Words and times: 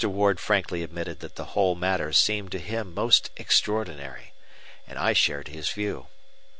Ward 0.09 0.39
frankly 0.39 0.81
admitted 0.81 1.19
that 1.19 1.35
the 1.35 1.53
whole 1.53 1.75
matter 1.75 2.11
seemed 2.11 2.51
to 2.53 2.57
him 2.57 2.91
most 2.91 3.29
extraordinary; 3.37 4.33
and 4.87 4.97
I 4.97 5.13
shared 5.13 5.49
his 5.49 5.69
view. 5.69 6.07